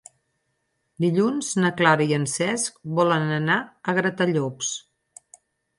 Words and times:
Dilluns 1.05 1.51
na 1.65 1.71
Clara 1.81 2.09
i 2.13 2.15
en 2.19 2.25
Cesc 2.33 2.81
volen 3.01 3.31
anar 3.39 3.61
a 3.67 3.97
Gratallops. 4.01 4.77